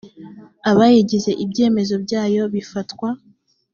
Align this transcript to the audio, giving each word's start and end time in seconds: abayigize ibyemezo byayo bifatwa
abayigize 0.69 1.31
ibyemezo 1.43 1.95
byayo 2.05 2.43
bifatwa 2.53 3.07